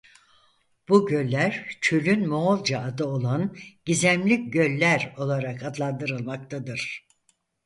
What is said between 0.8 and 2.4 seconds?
Bu göller çölün